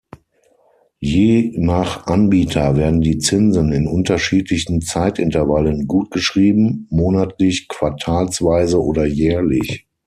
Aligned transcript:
Je 0.99 1.51
nach 1.59 2.07
Anbieter 2.07 2.75
werden 2.75 3.01
die 3.01 3.19
Zinsen 3.19 3.71
in 3.71 3.85
unterschiedlichen 3.85 4.81
Zeitintervallen 4.81 5.85
gutgeschrieben: 5.85 6.87
monatlich, 6.89 7.67
quartalsweise 7.67 8.83
oder 8.83 9.05
jährlich. 9.05 9.85